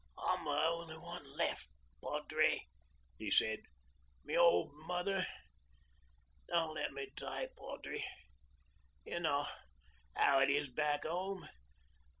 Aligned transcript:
'I'm 0.17 0.45
the 0.45 0.49
only 0.49 0.97
one 0.97 1.31
left, 1.37 1.69
padre,' 2.03 2.65
he 3.19 3.29
said. 3.29 3.59
'My 4.25 4.33
old 4.33 4.71
mother.... 4.73 5.27
Don't 6.47 6.73
let 6.73 6.91
me 6.91 7.11
die, 7.15 7.49
padre. 7.55 8.03
You 9.05 9.19
know 9.19 9.45
how 10.15 10.39
it 10.39 10.49
is, 10.49 10.69
back 10.69 11.03
home. 11.05 11.47